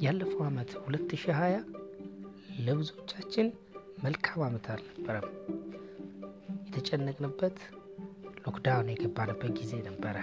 [0.00, 1.58] ያለፈው ዓመት 2020
[2.60, 3.46] ለብዙዎቻችን
[4.04, 5.26] መልካም ዓመት አልነበረም።
[6.68, 7.58] የተጨነቅንበት
[8.44, 10.16] lockdown የገባንበት ጊዜ ነበረ።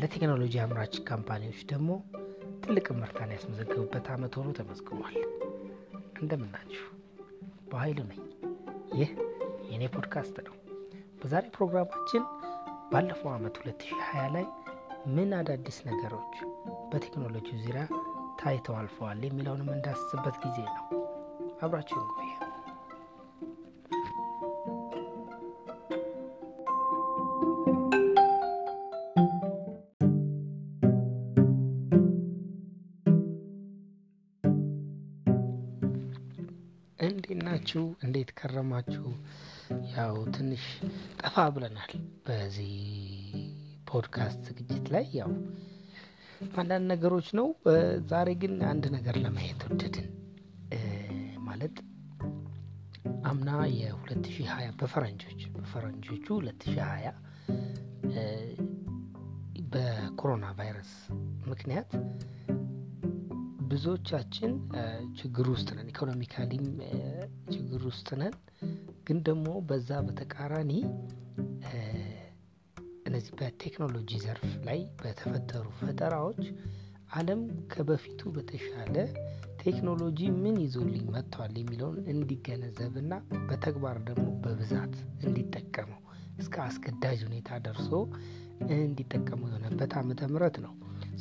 [0.00, 1.90] ለቴክኖሎጂ አምራች company ዎች ደግሞ
[2.62, 5.16] ትልቅ እመርታን ያስመዘገቡበት ዓመት ሆኖ ተመዝግቧል።
[6.20, 6.84] እንደምናችሁ
[7.70, 8.20] በኃይሉ ነኝ።
[8.98, 9.10] ይህ
[9.68, 10.54] የእኔ ፖድካስት ነው።
[11.20, 12.24] በዛሬ ፕሮግራማችን
[12.92, 14.46] ባለፈው ዓመት 2020 ላይ
[15.14, 16.34] ምን አዳዲስ ነገሮች
[16.90, 17.84] በቴክኖሎጂ ዙሪያ
[18.42, 20.84] ታይተው አልፈዋል የሚለውን የምንዳስስበት ጊዜ ነው።
[21.62, 22.08] አብራችሁን
[37.62, 37.82] ናችሁ?
[38.04, 39.02] እንዴት ከረማችሁ?
[39.90, 40.62] ያው ትንሽ
[41.20, 41.92] ጠፋ ብለናል
[42.26, 42.72] በዚህ
[43.90, 45.30] ፖድካስት ዝግጅት ላይ ያው
[46.56, 47.46] አንዳንድ ነገሮች ነው።
[48.10, 50.08] ዛሬ ግን አንድ ነገር ለማየት ወደድን።
[51.48, 51.76] ማለት
[53.30, 57.14] አምና የ2020 በፈረንጆች በፈረንጆቹ 2020
[59.72, 60.92] በኮሮና ቫይረስ
[61.52, 61.90] ምክንያት
[63.72, 64.52] ብዙዎቻችን
[65.20, 66.64] ችግር ውስጥ ነን፣ ኢኮኖሚካሊም
[67.54, 68.34] ችግር ውስጥ ነን።
[69.06, 70.72] ግን ደግሞ በዛ በተቃራኒ
[73.06, 76.42] እነዚህ በቴክኖሎጂ ዘርፍ ላይ በተፈጠሩ ፈጠራዎች
[77.12, 77.40] ዓለም
[77.72, 78.94] ከበፊቱ በተሻለ
[79.62, 83.12] ቴክኖሎጂ ምን ይዞልኝ መጥቷል የሚለውን እንዲገነዘብና
[83.48, 84.94] በተግባር ደግሞ በብዛት
[85.26, 86.00] እንዲጠቀመው
[86.38, 87.90] እስከ አስገዳጅ ሁኔታ ደርሶ
[88.78, 90.72] እንዲጠቀሙ የሆነበት ዓመተ ምህረት ነው።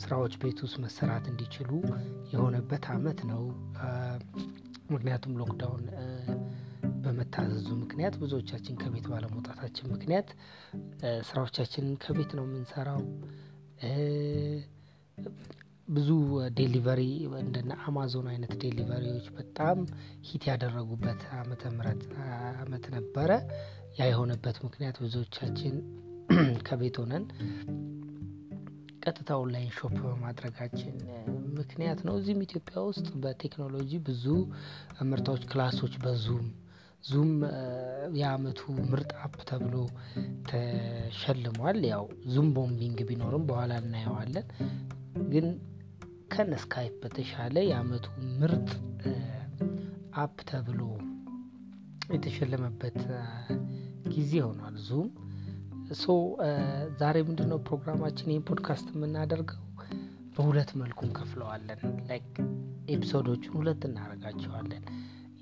[0.01, 1.69] ስራዎች ቤት ውስጥ መሰራት እንዲችሉ
[2.33, 3.41] የሆነበት ዓመት ነው።
[4.91, 5.85] ምክንያቱም lockdown
[7.03, 10.29] በመታዘዙ ምክንያት ብዙዎቻችን ከቤት ባለመውጣታችን ምክንያት
[11.29, 13.01] ስራዎቻችንን ከቤት ነው የምንሰራው።
[15.87, 16.09] ብዙ
[16.57, 17.01] delivery
[17.39, 19.77] እንደነ አማዞን አይነት delivery ዎች በጣም
[20.27, 22.03] hit ያደረጉበት ዓመተ ምህረት
[22.61, 23.31] ዓመት ነበረ።
[23.99, 25.73] ያ የሆነበት ምክንያት ብዙዎቻችን
[26.67, 27.23] ከቤት ሆነን
[29.03, 30.95] ቀጥታ online shop በማድረጋችን
[31.57, 34.25] ምክንያት ነው። እዚህም ኢትዮጵያ ውስጥ በቴክኖሎጂ ብዙ
[35.09, 36.45] እመርታዎች፣ class ኦች በዙም
[37.03, 37.31] ዙም
[38.19, 38.59] የአመቱ
[38.91, 39.75] ምርጥ app ተብሎ
[40.49, 42.03] ተሸልሟል። ያው
[42.33, 44.47] ዙም bombing ቢኖርም በኋላ እናየዋለን።
[45.31, 45.47] ግን
[46.33, 48.05] ከነ ስካይፕ በተሻለ የአመቱ
[48.39, 48.69] ምርጥ
[50.21, 50.81] app ተብሎ
[52.13, 52.99] የተሸለመበት
[54.13, 55.09] ጊዜ ሆኗል ዙም።
[55.93, 56.05] so
[56.99, 58.29] ዛሬ ምንድን ነው ፕሮግራማችን?
[58.31, 59.61] ይህን ፖድካስት የምናደርገው
[60.35, 61.79] በሁለት መልኩ እንከፍለዋለን።
[62.09, 62.29] like
[62.87, 64.83] episode ኦቹን ሁለት እናደርጋቸዋለን።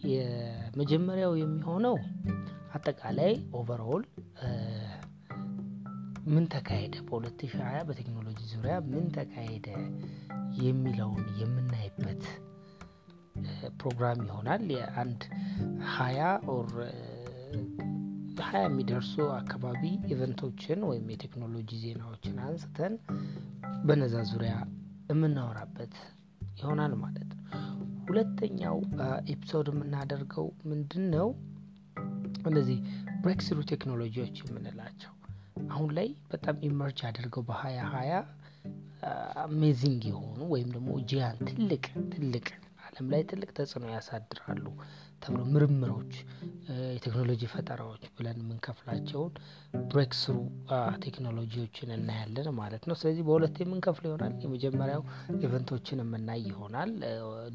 [0.09, 1.95] የመጀመሪያው የሚሆነው
[2.75, 4.03] አጠቃላይ overall
[6.29, 9.67] ምን ተካሄደ በ2020 በቴክኖሎጂ ዙሪያ ምን ተካሄደ
[10.63, 12.23] የሚለውን የምናይበት
[13.79, 15.21] ፕሮግራም ይሆናል። የአንድ
[15.95, 16.21] ሀያ
[16.53, 16.69] or
[18.45, 19.81] ሀያ የሚደርሱ አካባቢ
[20.13, 22.94] event ኦችን ወይም የቴክኖሎጂ ዜናዎችን አንስተን
[23.85, 24.53] በነዛ ዙሪያ
[25.09, 25.94] የምናወራበት
[26.59, 27.45] ይሆናል ማለት ነው።
[28.07, 28.77] ሁለተኛው
[29.33, 31.27] episode የምናደርገው ምንድን ነው?
[32.50, 32.77] እነዚህ
[33.22, 35.13] breakthrough ቴክኖሎጂዎች የምንላቸው
[35.69, 38.13] አሁን ላይ በጣም emerge አድርገው በሀያ ሀያ
[39.44, 41.83] amazing የሆኑ ወይም ደግሞ ጂያን ትልቅ
[42.13, 42.47] ትልቅ
[42.99, 44.65] ዓለም ላይ ትልቅ ተጽዕኖ ያሳድራሉ
[45.23, 46.13] ተብሎ ምርምሮች፣
[46.89, 49.31] የቴክኖሎጂ ፈጠራዎች ብለን የምንከፍላቸውን
[49.89, 50.35] breakthrough
[51.05, 55.03] ቴክኖሎጂዎችን እናያለን ማለት ነው። ስለዚህ በሁለት የምንከፍል ይሆናል። የመጀመሪያው
[55.39, 56.91] event ኦችን የምናይ ይሆናል፣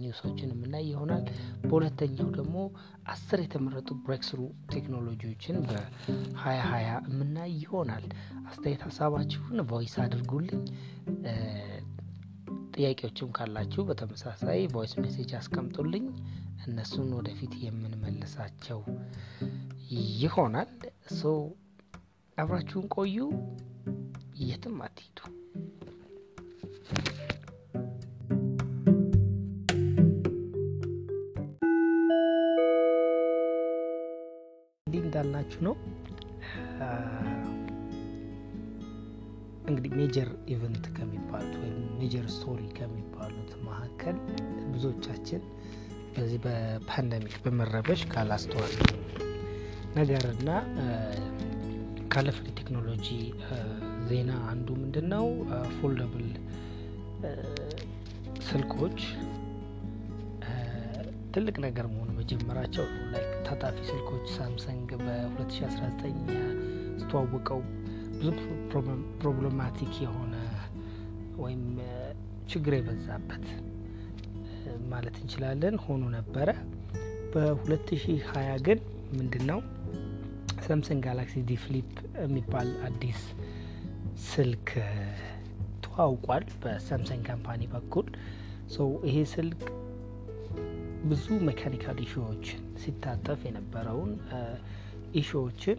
[0.01, 1.25] news ኦችን የምናይ ይሆናል።
[1.65, 2.57] በሁለተኛው ደግሞ
[3.15, 4.41] አስር የተመረጡ breakthrough
[4.75, 8.07] ቴክኖሎጂዎችን በሀያ ሀያ የምናይ ይሆናል።
[8.47, 10.65] አስተያየት ሀሳባችሁን voice አድርጉልኝ።
[12.75, 16.07] ጥያቄዎችም ካላችሁ በተመሳሳይ voice message አስቀምጡልኝ።
[16.65, 18.81] እነሱን ወደፊት የምንመልሳቸው
[20.21, 20.73] ይሆናል።
[21.19, 21.33] so
[22.39, 23.17] አብራችሁን ቆዩ፣
[24.45, 25.19] የትም አትሄዱ።
[34.87, 35.75] እንዲህ እንዳልናችሁ ነው
[39.65, 44.17] እንግዲህ major event ከሚባሉት ወይም major story ከሚባሉት መካከል
[44.73, 45.43] ብዙዎቻችን
[46.17, 50.51] በዚህ በ pandemic በመረበሽ ካላስተዋልነውና
[52.13, 53.07] ካለፈ ቴክኖሎጂ
[54.11, 55.27] ዜና አንዱ ምንድን ነው
[55.77, 56.29] foldable
[58.49, 58.99] ስልኮች
[61.35, 62.85] ትልቅ ነገር መሆኑ መጀመራቸው
[63.47, 67.61] ታጣፊ ስልኮች ሳምሰንግ በ2019 ያስተዋወቀው
[68.17, 68.29] ብዙ
[69.21, 70.35] problematic የሆነ
[71.37, 71.63] ወይም
[72.51, 73.45] ችግር የበዛበት
[74.93, 76.49] ማለት እንችላለን። ሆኖ ነበረ።
[77.33, 78.35] በ2020
[78.67, 78.79] ግን
[79.17, 79.61] ምንድን ነው
[80.67, 81.91] ሳምሰንግ Galaxy Z Flip
[82.23, 83.21] የሚባል አዲስ
[84.29, 84.69] ስልክ
[85.85, 88.07] ተዋውቋል በሳምሰንግ company በኩል።
[89.09, 89.63] ይሄ ስልክ
[91.11, 94.13] ብዙ mechanical issue ዎችን ሲታጠፍ የነበረውን
[95.15, 95.79] issue ዎችን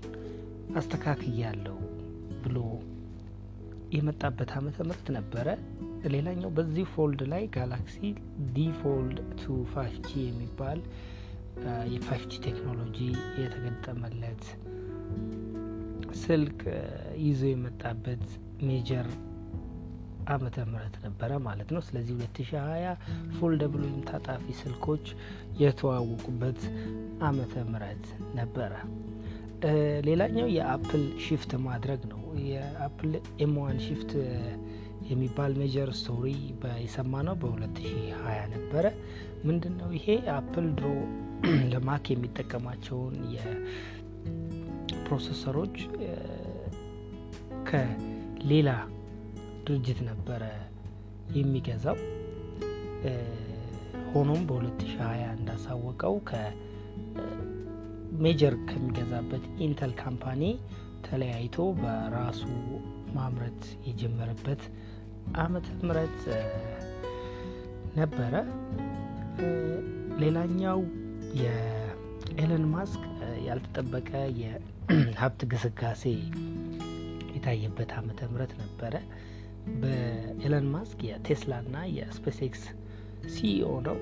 [0.78, 1.78] አስተካክያለሁ
[2.45, 2.57] ብሎ
[3.95, 5.47] የመጣበት ዓመተ ምህረት ነበረ።
[6.13, 7.98] ሌላኛው በዚህ fold ላይ Galaxy
[8.56, 10.80] Z Fold two five የሚባል
[11.94, 12.97] የ five ቴክኖሎጂ
[13.42, 14.44] የተገጠመለት
[16.24, 16.59] ስልክ
[17.24, 18.25] ይዞ የመጣበት
[18.68, 19.07] major
[20.27, 22.94] ዓመተ ምህረት ነበረ ማለት ነው። ስለዚህ 2020
[23.38, 25.06] foldable ወይም ታጣፊ ስልኮች
[25.59, 26.62] የተዋወቁበት
[27.24, 28.06] ዓመተ ምህረት
[28.36, 28.74] ነበረ።
[30.07, 34.12] ሌላኛው የአፕል shift ማድረግ ነው። የአፕል M one shift
[35.10, 36.25] የሚባል major story
[36.84, 38.86] የሰማ ነው በ2020 ነበረ።
[39.46, 40.08] ምንድን ነው ይሄ?
[40.36, 40.88] አፕል ድሮ
[41.74, 43.16] ለማክ የሚጠቀማቸውን
[44.96, 45.75] የ processor ኦች
[47.70, 48.70] ከሌላ
[49.68, 50.44] ድርጅት ነበረ
[51.36, 51.98] የሚገዛው።
[54.12, 56.54] ሆኖም በ2020 እንዳሳወቀው ከ major
[58.70, 60.42] ከሚገዛበት ኢንተል company
[61.16, 62.42] ተለያይቶ በራሱ
[63.16, 64.62] ማምረት የጀመረበት
[65.36, 66.18] አመተ ምሕረት
[67.98, 68.34] ነበረ።
[70.22, 70.80] ሌላኛው
[71.42, 73.04] የኤሎን ማስክ
[73.46, 74.10] ያልተጠበቀ
[74.42, 76.04] የሀብት ግስጋሴ
[77.36, 78.94] የታየበት አመተ ምሕረት ነበረ።
[79.81, 82.66] በኤሎን ማስክ የቴስላ እና የስፔስ ኤክስ
[83.88, 84.00] ነው።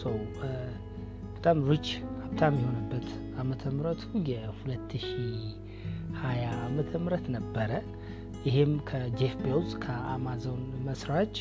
[0.00, 1.88] ሰው በጣም rich
[2.24, 3.08] ሀብታም የሆነበት
[3.38, 5.06] ዓመተ ምሕረቱ የ2000
[6.18, 7.70] 20 ዓመተ ምህረት ነበረ።
[8.46, 11.36] ይሄም ከጄፍ ቤዞስ ከአማዞን መስራች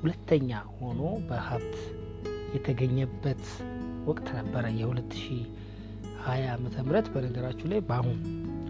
[0.00, 1.76] ሁለተኛ ሆኖ በሀብት
[2.54, 3.44] የተገኘበት
[4.08, 5.40] ወቅት ነበረ የ2020
[6.54, 8.20] ዓመተ ምህረት በነገራችሁ ላይ በአሁን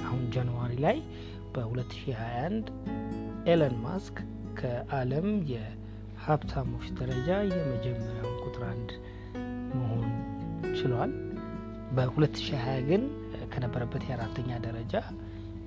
[0.04, 0.98] አሁን ጃንዋሪ ላይ
[1.54, 2.68] በ2021
[3.46, 4.16] ኤለን ማስክ
[4.58, 8.90] ከአለም የሀብታሞች ደረጃ የመጀመሪያውን ቁጥር አንድ
[9.74, 10.08] መሆን
[10.78, 11.12] ችሏል።
[11.96, 12.58] በ2020
[12.88, 13.02] ግን
[13.52, 14.94] ከነበረበት የአራተኛ ደረጃ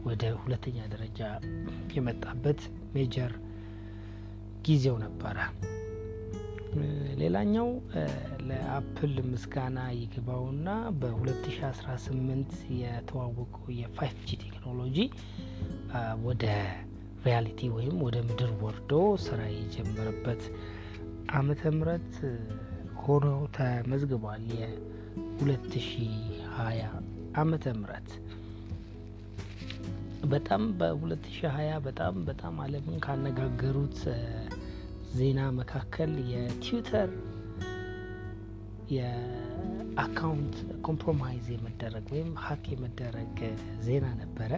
[0.07, 1.19] ወደ ሁለተኛ ደረጃ
[1.95, 2.59] የመጣበት
[2.95, 3.31] major
[4.65, 5.37] ጊዜው ነበረ።
[7.21, 7.67] ሌላኛው
[8.47, 10.69] ለአፕል ምስጋና ይግባውና
[11.01, 14.97] በ2018 የተዋወቀው የ 5G ቴክኖሎጂ
[16.25, 16.45] ወደ
[17.25, 18.91] reality ወይም ወደ ምድር ወርዶ
[19.25, 20.41] ስራ የጀመረበት
[21.33, 22.11] ዓመተ ምህረት
[23.03, 23.25] ሆኖ
[23.57, 26.89] ተመዝግቧል። የ2020
[27.41, 28.09] ዓመተ ምህረት
[30.31, 33.97] በጣም በ2020 በጣም በጣም ዓለምን ካነጋገሩት
[35.13, 37.09] ዜና መካከል የትዊተር
[38.93, 40.55] የ account
[40.87, 43.37] compromise የመደረግ ወይም hack የመደረግ
[43.85, 44.51] ዜና ነበረ።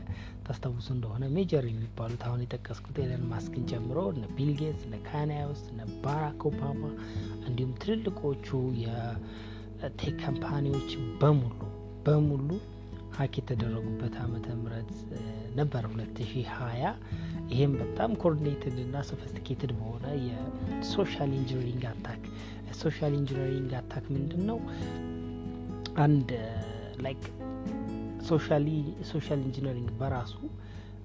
[0.46, 4.96] ታስታውሱ እንደሆነ major የሚባሉት አሁን የጠቀስኩት ኤለን ማስክን ጨምሮ እነ ቢል ጌትስ፣ እነ
[5.52, 6.82] ውስጥ እነ ባራክ ኦባማ
[7.48, 8.48] እንዲሁም ትልልቆቹ
[8.84, 10.90] የ tech company ዎች
[11.22, 11.60] በሙሉ
[12.06, 12.50] በሙሉ
[13.16, 14.92] hack የተደረጉበት ዓመተ ምህረት
[15.56, 16.90] ነበር 2020።
[17.52, 22.22] ይህም በጣም coordinated እና sophisticated በሆነ የ social engineering attack
[22.80, 24.58] social engineering attack ምንድን ነው?
[25.98, 26.30] አንድ
[27.06, 27.24] like
[29.10, 30.36] social engineering በራሱ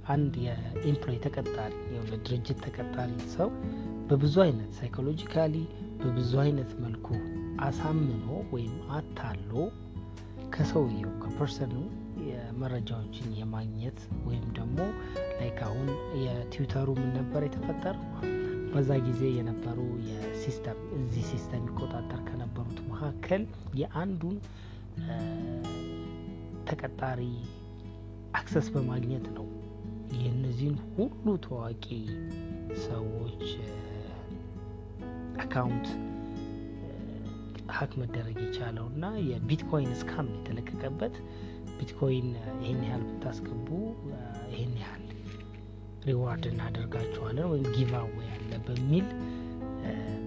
[0.09, 3.49] አንድ የ employee ተቀጣሪ የሆነ ድርጅት ተቀጣሪ ሰው
[4.09, 5.55] በብዙ አይነት psychologically
[6.01, 7.09] በብዙ አይነት መልኩ
[7.61, 9.53] አሳምኖ ወይም አታሎ
[10.61, 11.75] ከሰውየው ከ person ኑ
[12.27, 14.79] የመረጃዎችን የማግኘት ወይም ደግሞ
[15.39, 15.87] like አሁን
[16.23, 18.03] የትዊተሩ ምን ነበር የተፈጠረው?
[18.73, 24.37] በዛ ጊዜ የነበሩ የ system እዚህ system ይቆጣጠር ከነበሩት መካከል የአንዱን
[26.71, 27.23] ተቀጣሪ
[28.35, 29.49] access በማግኘት ነው
[30.19, 31.87] የእነዚህን ሁሉ ታዋቂ
[32.87, 33.47] ሰዎች
[35.41, 35.89] account
[37.77, 41.15] hack መደረግ የቻለው እና የ Bitcoin scam የተለቀቀበት
[41.79, 42.29] ቢትኮይን
[42.63, 43.69] ይህን ያህል ብታስገቡ
[44.53, 45.05] ይህን ያህል
[46.07, 49.07] reward እናደርጋቸዋለን ወይም giveaway ያለ በሚል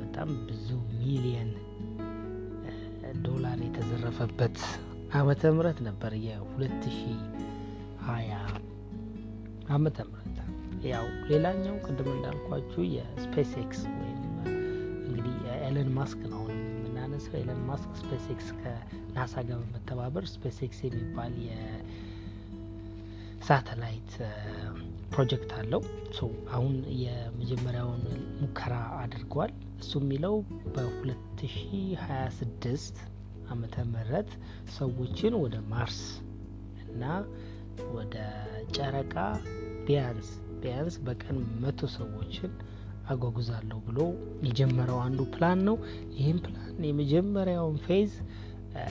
[0.01, 0.67] በጣም ብዙ
[0.99, 1.51] ሚሊየን
[3.25, 4.57] ዶላር የተዘረፈበት
[5.17, 7.09] ዓመተ ምህረት ነበር የ2020
[9.73, 10.19] ዓመተ ምህረት።
[10.87, 14.21] ያው ሌላኛው ቅድም እንዳልኳችሁ የ SpaceX ወይም
[15.05, 16.41] እንግዲህ የኤለን ማስክ ነው
[17.13, 21.33] ብናነሳው ኤለን ማስክ SpaceX ከናሳ ጋር በመተባበር SpaceX የሚባል
[23.37, 24.11] የሳተላይት
[25.11, 25.81] ፕሮጀክት አለው።
[26.55, 28.01] አሁን የመጀመሪያውን
[28.39, 29.51] ሙከራ አድርጓል።
[29.81, 30.35] እሱ የሚለው
[30.75, 33.03] በ2026
[33.49, 34.31] ዓመተ ምህረት
[34.77, 35.99] ሰዎችን ወደ ማርስ
[36.85, 37.03] እና
[37.93, 38.15] ወደ
[38.75, 39.15] ጨረቃ
[39.85, 40.29] ቢያንስ
[40.63, 42.51] ቢያንስ በቀን መቶ ሰዎችን
[43.13, 43.99] አጓጉዛለሁ ብሎ
[44.47, 45.75] የጀመረው አንዱ ፕላን ነው።
[46.17, 48.11] ይህም ፕላን የመጀመሪያውን phase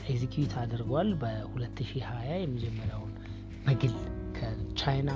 [0.08, 2.02] execute አድርጓል። በ2020
[2.42, 3.12] የመጀመሪያውን
[3.64, 3.94] በግል
[4.36, 5.10] ከቻይና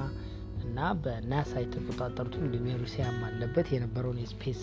[0.65, 4.63] እና በናሳ የተቆጣጠሩትን እንዲሁም የሩሲያም አለበት የነበረውን የ space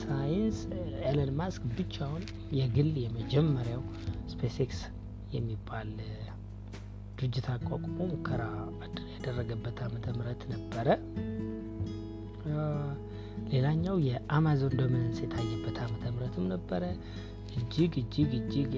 [0.00, 0.58] ሳይንስ
[1.08, 2.24] ኤለን ማስክ ብቻውን
[2.58, 3.82] የግል የመጀመሪያው
[4.32, 4.80] SpaceX
[5.34, 5.90] የሚባል
[7.14, 8.42] ድርጅት አቋቁሞ ሙከራ
[9.14, 10.88] ያደረገበት ዓመተ ምህረት ነበረ።
[13.52, 16.82] ሌላኛው የአማዞን dominance የታየበት ዓመተ ምህረትም ነበረ።
[17.54, 18.72] እጅግ እጅግ እጅግ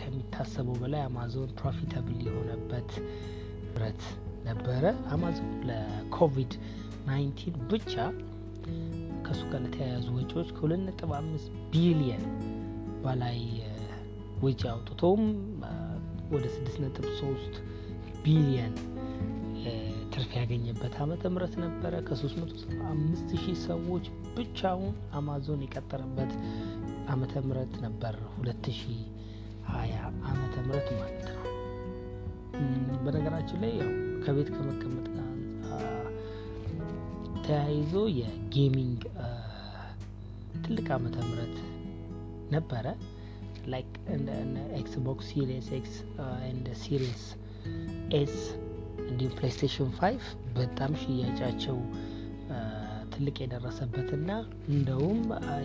[0.00, 2.90] ከሚታሰበው በላይ አማዞን profitable የሆነበት
[3.66, 4.02] ምህረት
[4.48, 4.84] ነበረ።
[5.14, 6.52] አማዞን ለኮቪድ
[7.08, 7.94] 19 ብቻ
[9.24, 12.24] ከእሱ ጋር ለተያያዙ ወጪዎች ከሁለት ነጥብ አምስት ቢሊየን
[13.04, 13.40] በላይ
[14.42, 15.22] ወጪ አውጥቶም
[16.32, 17.54] ወደ ስድስት ነጥብ ሶስት
[18.24, 18.74] ቢሊየን
[20.18, 24.04] ትርፍ ያገኘበት ዓመተ ምህረት ነበረ። ከሶስት መቶ ሰባ አምስት ሺህ ሰዎች
[24.36, 26.32] ብቻውን አማዞን የቀጠረበት
[27.08, 28.96] ዓመተ ምህረት ነበር ሁለት ሺ
[29.68, 29.94] ሀያ
[30.30, 31.44] ዓመተ ምህረት ማለት ነው።
[33.04, 33.92] በነገራችን ላይ ያው
[34.24, 35.06] ከቤት ከመቀመጥ
[37.46, 39.02] ተያይዞ የ gaming
[40.64, 41.56] ትልቅ ዓመተ ምህረት
[42.50, 42.86] ነበረ።
[43.66, 43.92] like
[44.80, 45.94] Xbox Series X
[46.50, 47.24] እንደ Series
[48.14, 48.36] S
[49.02, 50.22] እንዲሁም PlayStation 5
[50.54, 51.78] በጣም ሽያጫቸው
[53.12, 54.30] ትልቅ የደረሰበትና
[54.70, 55.20] እንደውም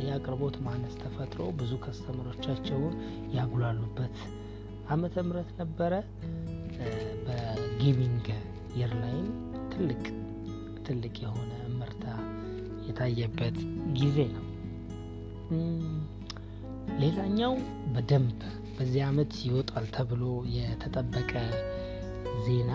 [0.06, 2.96] የአቅርቦት ማነስ ተፈጥሮ ብዙ customer ኦቻቸውን
[3.36, 4.16] ያጉላሉበት
[4.90, 5.94] ዓመተ ምህረት ነበረ።
[7.26, 8.28] በ gaming
[8.80, 9.28] year ላይም
[9.74, 10.02] ትልቅ
[10.84, 12.06] ትልቅ የሆነ እመርታ
[12.88, 13.58] የታየበት
[14.00, 14.46] ጊዜ ነው።
[17.02, 17.54] ሌላኛው
[17.94, 18.40] በደንብ
[18.76, 20.24] በዚህ አመት ይወጣል ተብሎ
[20.56, 21.32] የተጠበቀ
[22.46, 22.72] ዜና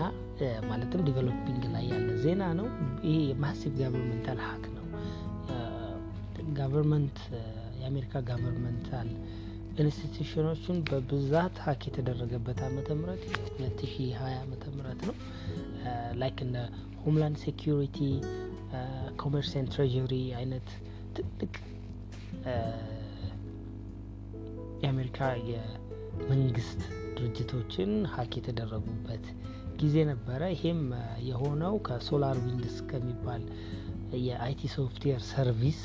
[0.69, 2.67] ማለትም developing ላይ ያለ ዜና ነው።
[3.07, 4.85] ይሄ massive governmental hack ነው።
[6.57, 7.17] government
[7.81, 9.09] የአሜሪካ governmental
[9.81, 13.23] institution ኖችን በብዛት hack የተደረገበት ዓመተ ምህረት
[13.57, 15.15] 2020 ዓመተ ምህረት ነው።
[16.21, 16.57] like እንደ
[17.03, 17.97] Homeland Security፣
[19.21, 20.67] Commerce and Treasury አይነት
[21.15, 21.53] ትልቅ
[24.83, 25.19] የአሜሪካ
[25.49, 26.81] የመንግስት
[27.17, 29.25] ድርጅቶችን hack የተደረጉበት
[29.79, 30.81] ጊዜ ነበረ። ይሄም
[31.27, 33.43] የሆነው ከ SolarWinds ከሚባል
[34.25, 35.79] የ IT software service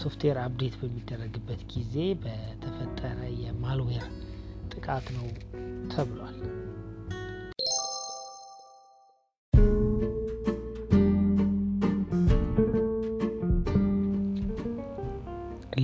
[0.00, 4.06] software update በሚደረግበት ጊዜ በተፈጠረ የ malware
[4.74, 5.26] ጥቃት ነው
[5.92, 6.38] ተብሏል።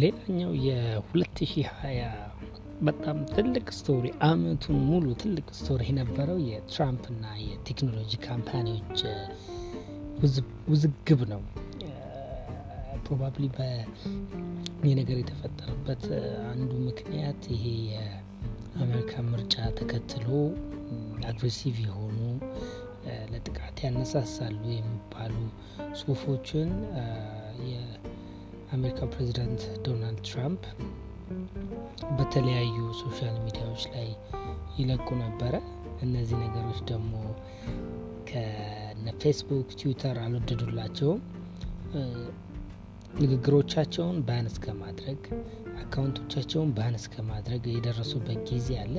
[0.00, 2.39] ሌላኛው የ2020
[2.86, 9.00] በጣም ትልቅ story አመቱን ሙሉ ትልቅ story የነበረው የትራምፕና የቴክኖሎጂ company ዎች
[10.70, 11.42] ውዝግብ ነው።
[13.04, 16.04] probably ይህ ነገር የተፈጠረበት
[16.50, 20.28] አንዱ ምክንያት ይሄ የአሜሪካ ምርጫ ተከትሎ
[21.30, 22.18] aggressive የሆኑ
[23.32, 25.34] ለጥቃት ያነሳሳሉ የሚባሉ
[25.98, 26.70] ጽሁፎችን
[27.70, 30.64] የአሜሪካ ፕሬዚዳንት ዶናልድ ትራምፕ
[32.16, 34.08] በተለያዩ social media ዎች ላይ
[34.78, 35.54] ይለቁ ነበረ።
[36.02, 37.12] እነዚህ ነገሮች ደግሞ
[38.30, 41.20] ከነ ፌስቡክ፣ ትዊተር አልወደዱላቸውም።
[43.20, 45.20] ንግግሮቻቸውን ban እስከ ማድረግ
[45.82, 48.96] account ኦቻቸውን ban እስከ ማድረግ የደረሱበት ጊዜ አለ።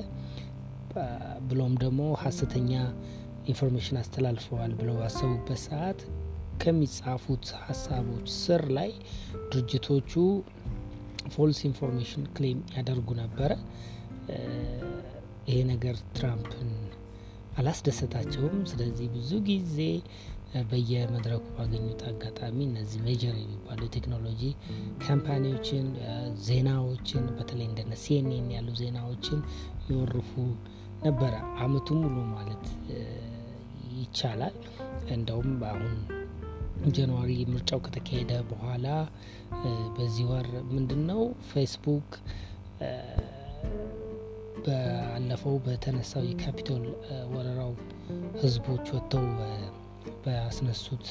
[1.50, 2.72] ብሎም ደግሞ ሀሰተኛ
[3.52, 6.02] information አስተላልፈዋል ብለው ባሰቡበት ሰዓት
[6.62, 8.92] ከሚጻፉት ሀሳቦች ስር ላይ
[9.52, 10.12] ድርጅቶቹ
[11.34, 13.52] false information claim ያደርጉ ነበረ።
[15.48, 16.72] ይሄ ነገር ትራምፕን
[17.58, 19.78] አላስደሰታቸውም። ስለዚህ ብዙ ጊዜ
[20.70, 24.42] በየመድረኩ ባገኙት አጋጣሚ እነዚህ major የሚባሉ የቴክኖሎጂ
[25.06, 25.86] company ዎችን፣
[26.48, 29.40] ዜናዎችን በተለይ እንደነ ሲኤንኤን ያሉ ዜናዎችን
[29.88, 30.32] ይወርፉ
[31.04, 31.34] ነበረ
[31.64, 32.66] አመቱ ሙሉ ማለት
[33.98, 34.58] ይቻላል።
[35.16, 35.96] እንደውም አሁን
[36.90, 38.86] January ምርጫው ከተካሄደ በኋላ
[39.96, 42.10] በዚህ ወር ምንድን ነው ፌስቡክ
[44.66, 46.84] ባለፈው በተነሳው የ Capitol
[47.34, 47.72] ወረራው
[48.42, 49.26] ህዝቦች ወጥተው
[50.24, 51.06] በአስነሱት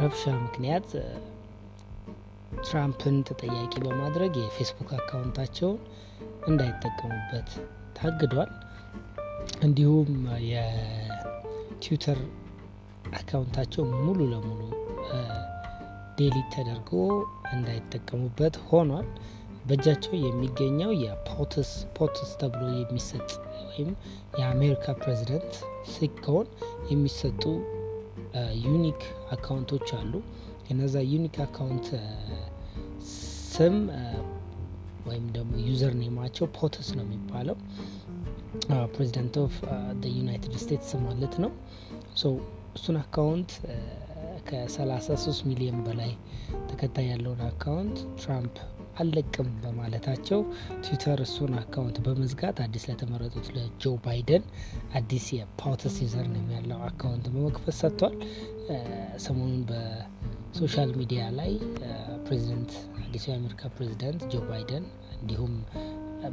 [0.00, 0.88] ረብሻ ምክንያት
[2.64, 5.78] ትራምፕን ተጠያቂ በማድረግ የፌስቡክ account ኣቸውን
[6.50, 7.50] እንዳይጠቀሙበት
[7.98, 8.50] ታግዷል።
[9.66, 10.10] እንዲሁም
[10.50, 12.18] የትዊተር
[13.18, 14.60] account ኣቸው ሙሉ ለሙሉ
[16.18, 16.90] delete ተደርጎ
[17.52, 19.06] እንዳይጠቀሙበት ሆኗል።
[19.64, 23.28] በእጃቸው የሚገኘው የ POTUS POTUS ተብሎ የሚሰጥ
[23.66, 23.90] ወይም
[24.40, 25.52] የአሜሪካ ፕሬዚደንት
[25.92, 26.46] ሲሆን
[26.92, 27.42] የሚሰጡ
[28.64, 29.00] unique
[29.32, 30.12] account ኦች አሉ።
[30.72, 31.88] እነዛ unique account
[33.52, 33.76] ስም
[35.06, 37.56] ወይም ደግሞ username ኣቸው POTUS ነው የሚባለው።
[38.94, 39.54] President of
[40.14, 41.52] United States ማለት ነው።
[42.80, 43.50] እሱን account
[44.48, 46.12] ከ33 ሚሊዮን በላይ
[46.68, 48.54] ተከታይ ያለውን account ትራምፕ
[49.00, 50.40] አልለቅም በማለታቸው
[50.84, 54.44] ትዊተር እሱን account በመዝጋት አዲስ ለተመረጡት ለጆ ባይደን
[55.00, 58.16] አዲስ የ POTUS username ያለው account በመክፈት ሰጥቷል።
[59.26, 61.52] ሰሞኑን በ social media ላይ
[62.26, 62.72] ፕሬዚደንት
[63.02, 64.86] አዲሱ የአሜሪካ ፕሬዚደንት ጆ ባይደን
[65.20, 65.54] እንዲሁም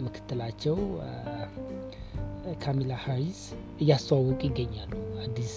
[0.06, 0.78] ምክትላቸው
[2.64, 3.42] ካሚላ ሀሪስ
[3.82, 4.92] እያስተዋወቁ ይገኛሉ
[5.24, 5.54] አዲስ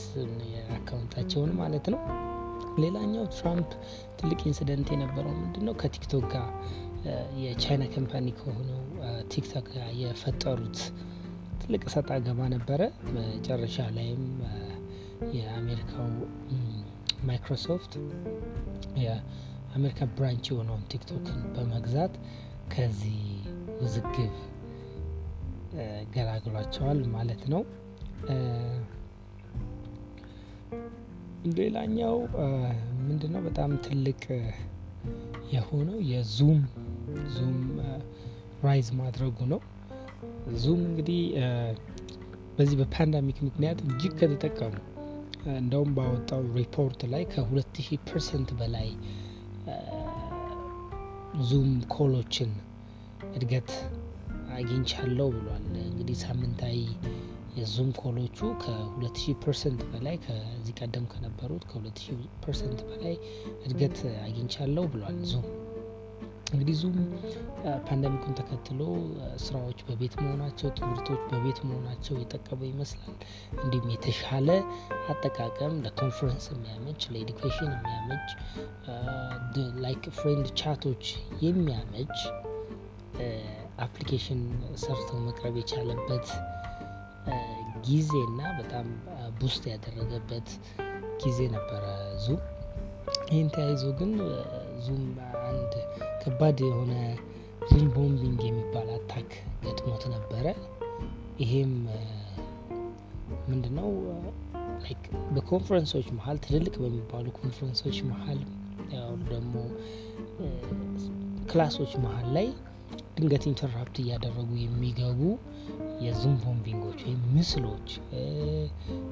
[0.76, 2.00] account ኣቸውን ማለት ነው።
[2.82, 3.70] ሌላኛው ትራምፕ
[4.18, 5.74] ትልቅ incident የነበረው ምንድን ነው?
[5.80, 6.48] ከቲክቶክ ጋር
[7.42, 8.80] የቻይና company ከሆነው
[9.32, 10.78] ቲክቶክ ጋር የፈጠሩት
[11.62, 12.80] ትልቅ እሰጥ አገባ ነበረ።
[13.16, 14.24] መጨረሻ ላይም
[15.36, 16.08] የአሜሪካው
[17.28, 17.92] ማይክሮሶፍት
[19.02, 22.14] የአሜሪካ branch የሆነውን ቲክቶክን በመግዛት
[22.74, 23.18] ከዚህ
[23.80, 24.32] ውዝግብ
[26.14, 27.62] ገላግሏቸዋል ማለት ነው።
[31.58, 32.16] ሌላኛው
[33.00, 34.22] ምንድነው በጣም ትልቅ
[35.52, 36.60] የሆነው የዙም
[37.28, 37.60] ዙም
[38.64, 39.60] rise ማድረጉ ነው።
[40.54, 41.20] ዙም እንግዲህ
[42.56, 44.74] በዚህ በ pandemic ምክንያት እጅግ ከተጠቀሙ
[45.58, 48.88] እንደውም ባወጣው ሪፖርት ላይ ከ2000 percent በላይ
[51.42, 52.50] ዙም call ኦችን
[53.34, 53.70] እድገት
[54.60, 56.76] አግኝቻለሁ ብሏል። እንግዲህ ሳምንታዊ
[57.56, 62.12] የዙም call ኦቹ ከ2000 percent በላይ ከዚህ ቀደም ከነበሩት ከ2000
[62.44, 63.14] percent በላይ
[63.64, 65.46] እድገት አግኝቻለሁ ብሏል። ዙም
[66.52, 66.96] እንግዲህ ዙም
[67.86, 68.80] pandemic ኡን ተከትሎ
[69.42, 73.14] ስራዎች በቤት መሆናቸው፣ ትምህርቶች በቤት መሆናቸው የጠቀመ ይመስላል።
[73.62, 74.48] እንዲሁም የተሻለ
[75.10, 78.28] አጠቃቀም ለኮንፈረንስ የሚያመች ለ education የሚያመች
[79.84, 81.04] like friend chat ኦች
[81.44, 82.16] የሚያመች
[83.80, 84.40] application
[84.82, 86.26] ሰርቶ መቅረብ የቻለበት
[87.86, 88.86] ጊዜና በጣም
[89.40, 90.48] boost ያደረገበት
[91.22, 91.84] ጊዜ ነበረ
[92.24, 92.40] ዙም።
[93.30, 94.12] ይህን ተያይዞ ግን
[94.86, 95.04] ዙም
[95.48, 95.72] አንድ
[96.22, 96.92] ከባድ የሆነ
[97.70, 99.30] Zoom bombing የሚባል attack
[99.64, 100.46] ገጥሞት ነበረ።
[101.42, 101.72] ይሄም
[103.50, 103.90] ምንድነው
[104.82, 105.02] like
[105.34, 108.40] በ conference ኦች መሀል ትልልቅ በሚባሉ ኮንፈረንሶች መሀል
[109.30, 109.54] ደግሞ
[111.50, 112.48] class ኦች መሀል ላይ
[113.20, 115.20] ድንገት interrupt እያደረጉ የሚገቡ
[116.04, 117.88] የ Zoom bombing ኦች ወይም ምስሎች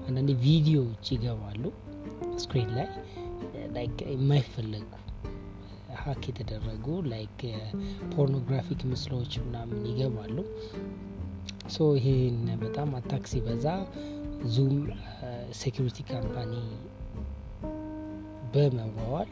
[0.07, 1.65] አንዳንዴ ቪዲዮዎች ይገባሉ
[2.43, 2.89] screen ላይ
[4.13, 4.87] የማይፈለጉ
[6.03, 7.41] hack የተደረጉ like
[8.15, 10.37] pornographic ምስሎች ምናምን ይገባሉ።
[11.75, 13.67] so ይሄን በጣም attack ሲበዛ
[14.55, 14.77] ዙም
[15.61, 16.53] security company
[18.55, 19.31] በመዋዋል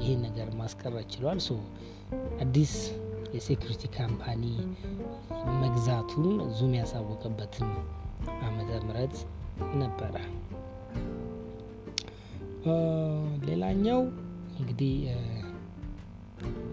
[0.00, 1.40] ይህን ነገር ማስቀረት ችሏል።
[2.40, 2.74] አዲስ
[3.34, 4.42] የ security company
[5.62, 6.26] መግዛቱን
[6.58, 7.70] ዙም ያሳወቀበትን
[8.42, 9.16] ዓመተ ምህረት
[9.76, 10.14] ነበረ።
[13.48, 14.00] ሌላኛው
[14.58, 14.94] እንግዲህ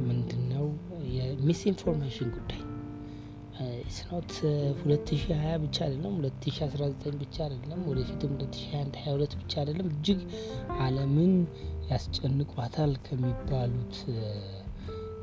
[0.08, 0.66] ምንድነው?
[1.16, 2.62] የ misinformation ጉዳይ።
[3.96, 4.32] It's not
[4.80, 5.30] 2020
[5.64, 10.20] ብቻ አይደለም 2019 ብቻ አይደለም ወደፊትም 2021 22 ብቻ አይደለም። እጅግ
[10.80, 11.34] ዓለምን
[11.92, 13.96] ያስጨንቋታል ከሚባሉት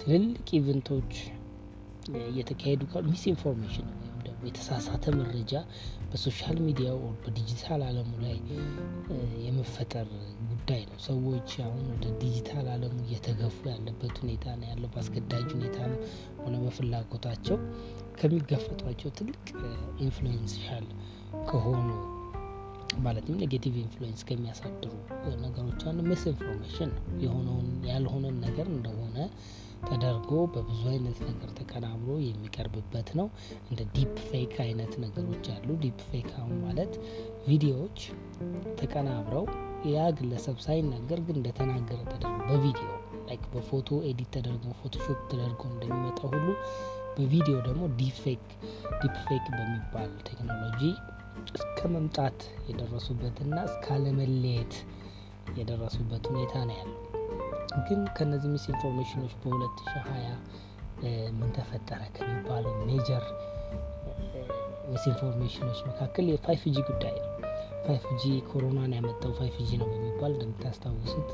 [0.02, 1.12] ትልልቅ event ኦች
[2.28, 5.52] እየተካሄዱ ካሉ misinformation ወይም ደግሞ የተሳሳተ መረጃ
[6.10, 6.88] በ social media
[7.22, 8.34] በዲጂታል ዓለሙ ላይ
[9.44, 10.08] የመፈጠር
[10.50, 15.92] ጉዳይ ነው። ሰዎች አሁን ወደ ዲጂታል ዓለሙ እየተገፉ ያለበት ሁኔታ ነው ያለው። በአስገዳጅ ሁኔታም
[16.42, 17.58] ሆነ በፍላጎታቸው
[18.18, 19.46] ከሚጋፈጧቸው ትልቅ
[20.06, 20.86] influential
[21.50, 21.88] ከሆኑ
[22.98, 24.90] ማለትም negative influence ከሚያሳድሩ
[25.44, 29.16] ነገሮች አንዱ misinformation ነው። የሆነውን ያልሆነን ነገር እንደሆነ
[29.82, 33.26] ተደርጎ በብዙ አይነት ነገር ተቀናብሮ የሚቀርብበት ነው።
[33.68, 36.92] እንደ deepfake አይነት ነገሮች አሉ። deepfake አሁን ማለት
[37.48, 37.98] ቪዲዮዎች
[38.80, 39.46] ተቀናብረው
[39.92, 42.88] ያ ግለሰብ ሳይናገር ግን እንደተናገረ ተደርጎ በቪዲዮ
[43.28, 46.46] like በፎቶ edit ተደርጎ Photoshop ተደርጎ እንደሚመጣው ሁሉ
[47.16, 48.44] በቪዲዮ ደግሞ deepfake
[49.02, 50.82] deepfake በሚባል ቴክኖሎጂ
[51.50, 54.74] እስከ መምጣት የደረሱበትና እስካለመለየት
[55.58, 57.01] የደረሱበት ሁኔታ ነው ያለው።
[57.86, 60.34] ግን ከነዚህ misinformation ኦች በ2020
[61.38, 63.24] ምን ተፈጠረ ከሚባለው major
[64.90, 67.28] misinformation ኦች መካከል የ five G ጉዳይ ነው።
[67.86, 71.30] five G ኮሮናን ያመጣው five G ነው በሚባል እንደምታስታውሱት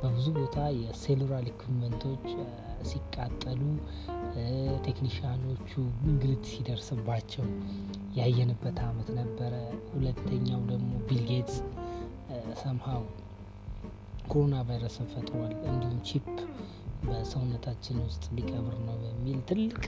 [0.00, 2.24] በብዙ ቦታ የ cellular equipment ኦች
[2.90, 3.60] ሲቃጠሉ
[4.86, 5.70] ቴክኒሽያኖቹ
[6.06, 7.44] እንግልት ሲደርስባቸው
[8.18, 9.52] ያየንበት አመት ነበረ።
[9.92, 11.56] ሁለተኛው ደግሞ ቢልጌትስ
[12.62, 13.04] somehow
[14.24, 16.28] ኮሮና ቫይረስን ፈጥሯል። እንዲሁም chip
[17.02, 19.82] በሰውነታችን ውስጥ ሊቀብር ነው በሚል ትልቅ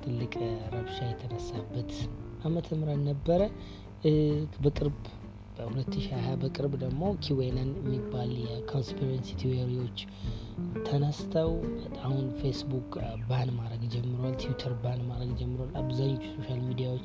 [0.00, 0.32] ትልቅ
[0.74, 1.92] ረብሻ የተነሳበት
[2.44, 3.40] አመተ ምህረት ነበረ።
[4.64, 4.96] በቅርብ
[5.56, 6.12] በ2020
[6.42, 9.98] በቅርብ ደግሞ QAnon የሚባል የ conspiracy theory ዎች
[10.86, 11.50] ተነስተው
[12.02, 12.90] አሁን ፌስቡክ
[13.28, 17.04] ban ማድረግ ጀምሯል። ትዊተር ban ማድረግ ጀምሯል። አብዛኞቹ social media ዎች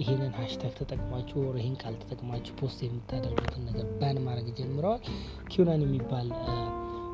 [0.00, 5.02] ይሄንን hashtag ተጠቅማችሁ or ይህን ቃል ተጠቅማችሁ post የምታደርጉትን ነገር ban ማድረግ ጀምረዋል።
[5.50, 6.30] QAnon የሚባል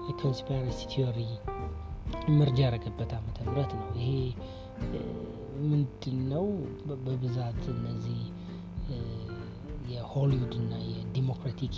[0.09, 1.21] የ conspiracy theory
[2.35, 4.11] ምርጃ ያደረገበት አመተ ምህረት ነው። ይሄ
[5.67, 6.47] ምንድን ነው?
[7.05, 8.21] በብዛት እነዚህ
[9.93, 11.75] የሆሊውድ እና የዲሞክራቲክ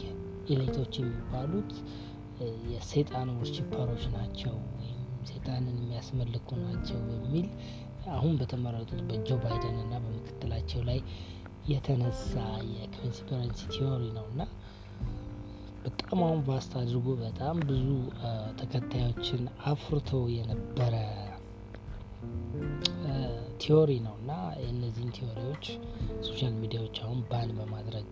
[0.48, 1.72] elite ኦች የሚባሉት
[2.70, 4.98] የሴጣን worshiper ኦች ናቸው ወይም
[5.30, 7.46] ሴጣንን የሚያስመልኩ ናቸው በሚል
[8.16, 11.00] አሁን በተመረጡት በጆ ባይደን እና በምክትላቸው ላይ
[11.68, 12.32] የተነሳ
[12.74, 14.42] የ conspiracy theory ነው። እና
[15.84, 17.88] በጣም አሁን vast አድርጎ በጣም ብዙ
[18.60, 20.94] ተከታዮችን አፍርቶ የነበረ
[23.62, 24.30] theory ነው እና
[24.66, 25.64] እነዚህን theory ዎች
[26.22, 28.08] social media ዎች አሁን ban በማድረግ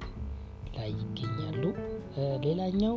[0.76, 1.62] ላይ ይገኛሉ።
[2.44, 2.96] ሌላኛው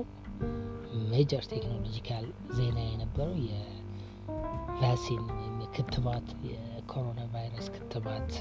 [1.12, 2.26] major technological
[2.58, 8.32] ዜና የነበረው የ vaccine ወይም የክትባት የኮሮና ቫይረስ ክትባት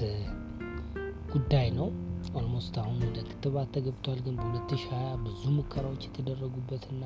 [1.33, 1.89] ጉዳይ ነው።
[2.37, 4.93] almost አሁን ወደ ክትባት ተገብቷል። ግን በ2020
[5.25, 7.03] ብዙ ሙከራዎች የተደረጉበትና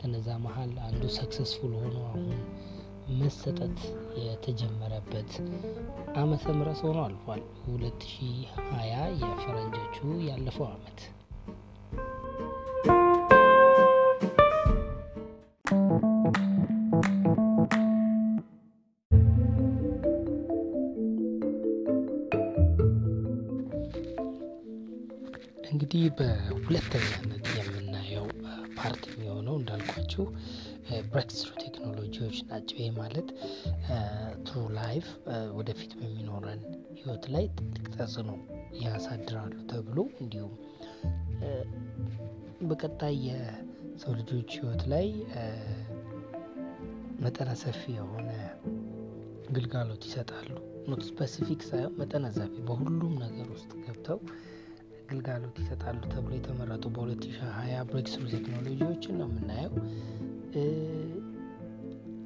[0.00, 2.26] ከነዛ መሀል አንዱ successful ሆኖ አሁን
[3.18, 3.78] መሰጠት
[4.24, 5.30] የተጀመረበት
[6.16, 9.96] አመተ ምህረት ሆኖ አልፏል። 2020 የፈረንጆቹ
[10.28, 11.00] ያለፈው አመት
[25.70, 27.46] እንግዲህ በሁለተኛነት
[32.60, 33.28] ናቸው። ይህ ማለት
[34.46, 35.06] through life
[35.58, 36.62] ወደፊት በሚኖረን
[36.98, 38.30] ህይወት ላይ ትልቅ ተጽዕኖ
[38.82, 40.52] ያሳድራሉ ተብሎ እንዲሁም
[42.70, 45.06] በቀጣይ የሰው ልጆች ህይወት ላይ
[47.24, 48.28] መጠነ ሰፊ የሆነ
[49.56, 50.50] ግልጋሎት ይሰጣሉ።
[50.90, 54.18] not specific ሳይሆን መጠነ ሰፊ በሁሉም ነገር ውስጥ ገብተው
[55.10, 59.74] ግልጋሎት ይሰጣሉ ተብሎ የተመረጡ በ2020 breakthrough ቴክኖሎጂዎችን ነው የምናየው።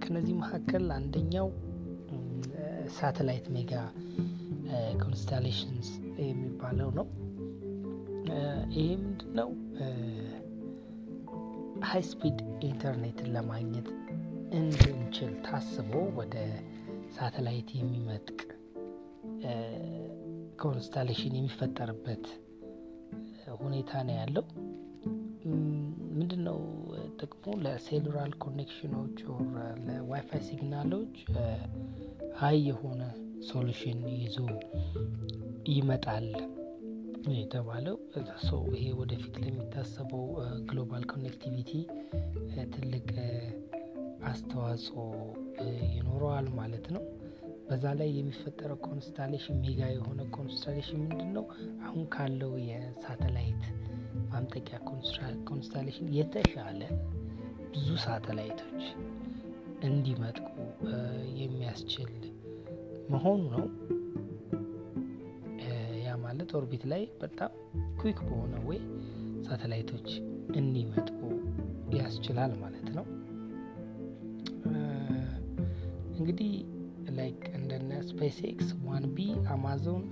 [0.04, 1.48] ከነዚህ መካከል አንደኛው
[2.96, 3.72] satellite mega
[5.02, 5.88] constellations
[6.26, 7.06] የሚባለው ነው።
[8.74, 9.48] ይሄ ምንድን ነው?
[11.84, 13.88] high speed ኢንተርኔትን ለማግኘት
[14.58, 16.36] እንድንችል ታስቦ ወደ
[17.16, 18.40] ሳተላይት የሚመጥቅ
[20.62, 22.26] constellation የሚፈጠርበት
[23.62, 24.44] ሁኔታ ነው ያለው።
[26.14, 26.58] ምንድን ነው
[27.18, 27.52] ጥቅሙ?
[27.64, 29.18] ለሴሉራል ኮኔክሽኖች
[29.86, 31.14] ለዋይፋይ ሲግናሎች
[32.38, 33.02] ሀይ የሆነ
[33.50, 34.36] solution ይዞ
[35.70, 36.26] ይመጣል
[37.36, 37.96] የተባለው
[38.74, 40.24] ይሄ ወደፊት ለሚታሰበው
[40.68, 41.70] global connectivity
[42.74, 43.06] ትልቅ
[44.30, 45.04] አስተዋጽኦ
[45.94, 47.04] ይኖረዋል ማለት ነው።
[47.68, 51.44] በዛ ላይ የሚፈጠረው constellation mega የሆነ constellation ምንድን ነው?
[51.86, 53.62] አሁን ካለው የሳተላይት
[54.34, 54.76] ማምጠቂያ
[55.48, 56.80] constellation የተሻለ
[57.72, 58.84] ብዙ ሳተላይቶች
[59.84, 60.46] እንዲመጥቁ
[61.40, 62.12] የሚያስችል
[63.12, 63.64] መሆኑ ነው።
[66.04, 67.52] ያ ማለት orbit ላይ በጣም
[68.00, 68.80] quick በሆነ way
[69.46, 70.08] ሳተላይቶች
[70.56, 71.20] እንዲመጥቁ
[71.98, 73.06] ያስችላል ማለት ነው።
[76.18, 76.52] እንግዲህ
[77.18, 80.04] like እንደነ SpaceX OneWeb Amazon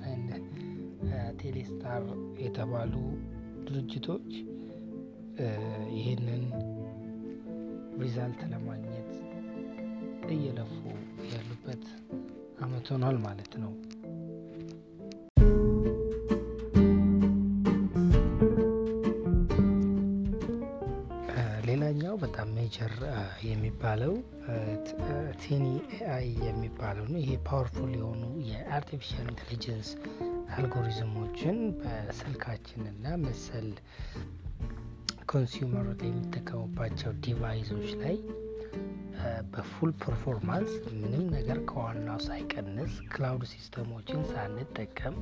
[1.40, 2.04] Telesat
[2.44, 2.94] የተባሉ
[3.66, 4.28] ድርጅቶች
[5.96, 6.42] ይህንን
[8.02, 9.10] result ለማግኘት
[10.30, 10.74] እየለፉ
[11.32, 11.84] ያሉበት
[12.60, 13.72] አመት ሆኗል ማለት ነው።
[21.66, 22.92] ሌላኛው በጣም major
[23.46, 24.14] የሚባለው
[25.42, 25.64] tiny
[25.96, 29.90] AI የሚባለው ነው። ይሄ powerful የሆኑ የ artificial intelligence
[30.54, 33.68] algorithm ኦችን በስልካችንና መሰል
[35.30, 38.16] consumer የሚጠቀሙባቸው device ኦች ላይ
[39.52, 45.16] በ full performance ምንም ነገር ከዋናው ሳይቀንስ cloud system ኦችን ሳንጠቀም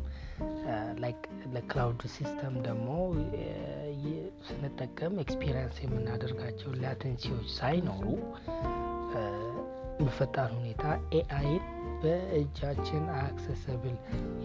[1.55, 2.89] ለ cloud system ደግሞ
[4.49, 8.07] ስንጠቀም experience የምናደርጋቸው latency ዎች ሳይኖሩ
[10.01, 11.65] በፈጣን ሁኔታ AI ን
[12.03, 13.97] በእጃችን accessible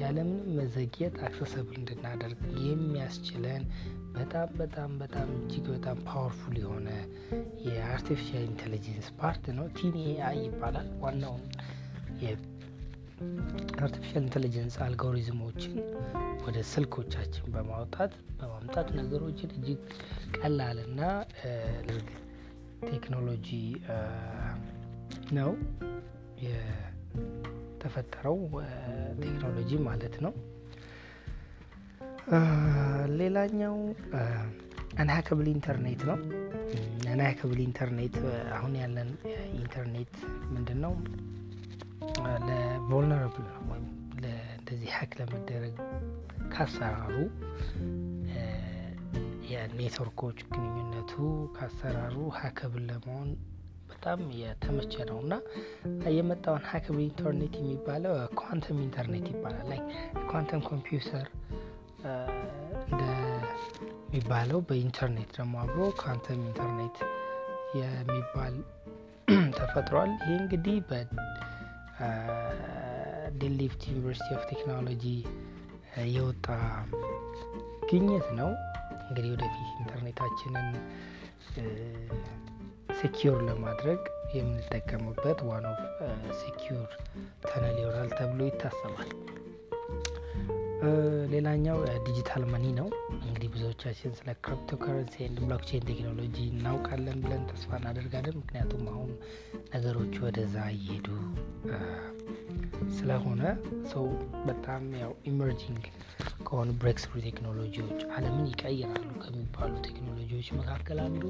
[0.02, 3.64] ያለምንም መዘግየት accessible እንድናደርግ የሚያስችለን
[4.16, 6.90] በጣም በጣም በጣም እጅግ በጣም powerful የሆነ
[7.68, 11.44] የ artificial intelligence part ነው። Tiny AI ይባላል። ዋናውን
[12.24, 15.76] የ artificial intelligence algorithm ኦችን
[16.46, 19.80] ወደ ስልኮቻችን በማውጣት በማምጣት ነገሮችን እጅግ
[20.38, 21.02] ቀላልና
[22.90, 23.50] ቴክኖሎጂ
[25.38, 25.52] ነው
[27.18, 28.38] የተፈጠረው
[29.24, 30.34] ቴክኖሎጂ ማለት ነው።
[33.20, 33.76] ሌላኛው
[35.02, 36.18] አንሀከብል ኢንተርኔት ነው።
[37.12, 38.16] አንሀከብል ኢንተርኔት
[38.58, 39.10] አሁን ያለን
[39.60, 40.14] ኢንተርኔት
[40.54, 40.94] ምንድን ነው?
[42.48, 43.86] ለ vulnerable ነው ወይም
[44.58, 45.76] እንደዚህ hack ለመደረግ
[46.54, 47.16] ካሰራሩ
[49.52, 51.14] የኔትወርኮች ግንኙነቱ
[51.58, 53.30] ካሰራሩ hackable ለመሆን
[53.90, 55.34] በጣም የተመቸ ነው እና
[56.16, 59.82] የመጣው unhackable internet የሚባለው quantum internet ይባላል። like
[60.32, 61.28] quantum computer
[62.86, 66.98] እንደሚባለው በኢንተርኔት ደግሞ አብሮ quantum internet
[67.80, 68.56] የሚባል
[69.58, 70.76] ተፈጥሯል። ይህ እንግዲህ
[73.30, 75.06] በ Delft University of Technology
[76.14, 76.48] የወጣ
[77.90, 78.50] ግኝት ነው።
[79.08, 80.68] እንግዲህ ወደፊት ኢንተርኔታችንን
[83.06, 84.00] secure ለማድረግ
[84.36, 85.82] የምንጠቀምበት one of
[86.40, 86.80] secure
[87.44, 89.10] tunnel ይሆናል ተብሎ ይታሰባል።
[91.34, 92.88] ሌላኛው digital money ነው።
[93.20, 99.12] እንግዲህ ብዙዎቻችን ስለ crypto currency and blockchain technology እናውቃለን ብለን ተስፋ እናደርጋለን። ምክንያቱም አሁን
[99.76, 101.08] ነገሮች ወደዛ እየሄዱ
[102.98, 103.44] ስለሆነ
[103.94, 104.08] ሰው
[104.50, 105.86] በጣም ያው emerging
[106.48, 111.24] ከሆኑ breakthrough technology ዎች ዓለምን ይቀይራሉ ከሚባሉ ቴክኖሎጂዎች መካከል አንዱ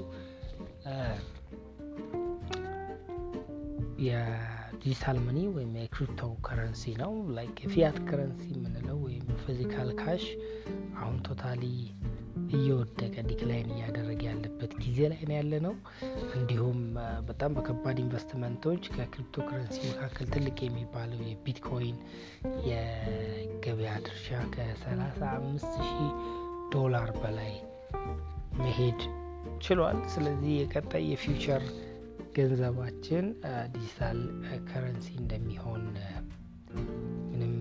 [4.06, 9.90] የ digital money ወይም የ crypto currency ነው። like የ fiat currency የምንለው ወይም physical
[10.00, 10.26] cash
[11.00, 11.64] አሁን totally
[12.56, 15.76] እየወደቀ decline እያደረገ ያለበት ጊዜ ላይ ነው ያለ ነው።
[16.38, 16.80] እንዲሁም
[17.30, 21.98] በጣም በከባድ ኢንቨስትመንቶች ከ crypto currency መካከል ትልቅ የሚባለው የቢትኮይን
[22.70, 26.12] የገበያ ድርሻ ከሰላሳ አምስት ሺህ
[26.76, 27.54] ዶላር በላይ
[28.60, 29.00] መሄድ
[29.66, 31.64] ችሏል። ስለዚህ የቀጣይ የ future
[32.36, 33.26] ገንዘባችን
[33.74, 34.20] digital
[34.70, 35.84] currency እንደሚሆን
[37.30, 37.54] ምንም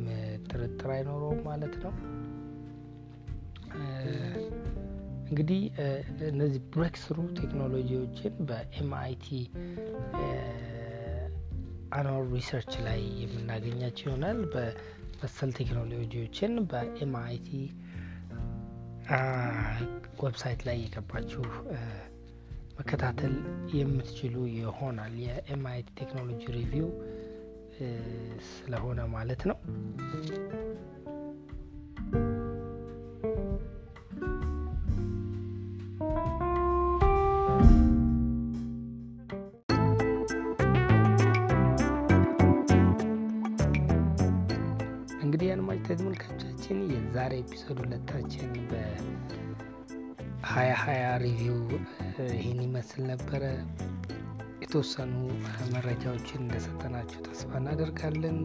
[0.47, 1.93] ጥርጥር አይኖረውም ማለት ነው።
[5.29, 5.61] እንግዲህ
[6.31, 9.27] እነዚህ breakthrough technology ዎችን በ MIT
[11.93, 17.51] annual research ላይ የምናገኛቸው ይሆናል። በመሰል ቴክኖሎጂዎችን በ MIT
[20.23, 21.43] website ላይ የገባችሁ
[22.79, 23.35] መከታተል
[23.75, 26.89] የምትችሉ ይሆናል። የ MIT Technology Review
[28.51, 29.59] ስለሆነ ማለት ነው።
[52.95, 53.45] ይህን ይመስል ነበረ።
[54.63, 55.13] የተወሰኑ
[55.73, 58.39] መረጃዎችን እንደሰጠናችሁ ተስፋ እናደርጋለን።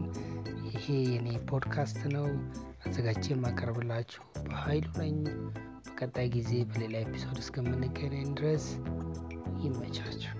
[0.68, 2.26] ይሄ የኔ ፖድካስት ነው።
[2.84, 5.16] አዘጋጅቼ የማቀርብላችሁ በሀይሉ ነኝ።
[5.86, 8.66] በቀጣይ ጊዜ በሌላ episode እስከምንገናኝ ድረስ
[9.64, 10.34] ይመቻችሁ።